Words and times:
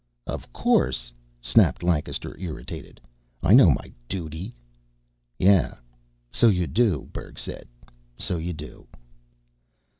"Of 0.25 0.51
course," 0.51 1.13
snapped 1.41 1.83
Lancaster, 1.83 2.35
irritated. 2.39 2.99
"I 3.43 3.53
know 3.53 3.69
my 3.69 3.93
duty." 4.09 4.55
"Yeah, 5.37 5.75
so 6.31 6.47
you 6.49 6.65
do." 6.65 7.07
Berg 7.13 7.37
sighed. 7.37 7.67
"So 8.17 8.39
you 8.39 8.51
do." 8.53 8.87